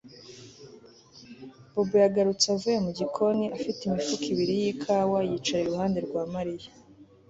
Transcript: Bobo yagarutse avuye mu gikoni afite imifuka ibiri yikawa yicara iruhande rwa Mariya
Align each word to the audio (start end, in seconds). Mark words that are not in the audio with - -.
Bobo 1.71 1.95
yagarutse 2.03 2.45
avuye 2.55 2.77
mu 2.85 2.91
gikoni 2.99 3.45
afite 3.57 3.79
imifuka 3.83 4.25
ibiri 4.33 4.53
yikawa 4.63 5.17
yicara 5.29 5.61
iruhande 5.65 5.99
rwa 6.07 6.23
Mariya 6.33 6.69